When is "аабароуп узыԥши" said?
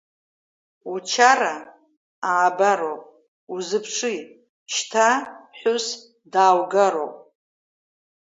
2.31-4.17